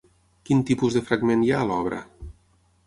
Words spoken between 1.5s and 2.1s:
ha a l'obra?